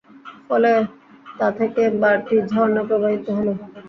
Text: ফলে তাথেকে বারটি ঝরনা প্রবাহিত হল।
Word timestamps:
ফলে 0.47 0.71
তাথেকে 1.39 1.81
বারটি 2.01 2.35
ঝরনা 2.51 2.81
প্রবাহিত 2.87 3.25
হল। 3.37 3.47